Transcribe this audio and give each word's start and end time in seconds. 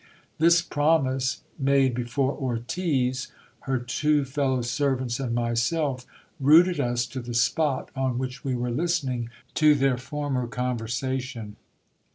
This 0.39 0.63
promise, 0.63 1.43
made 1.59 1.93
before 1.93 2.33
Ortiz, 2.33 3.27
her 3.69 3.77
two 3.77 4.25
fellow 4.25 4.63
servants, 4.63 5.19
and 5.19 5.35
myself, 5.35 6.07
rooted 6.39 6.79
us 6.79 7.05
to 7.05 7.19
the 7.19 7.35
spot 7.35 7.91
on 7.95 8.17
which 8.17 8.43
we 8.43 8.55
were 8.55 8.71
listening 8.71 9.29
to 9.53 9.75
their 9.75 9.99
former 9.99 10.47
conversation. 10.47 11.55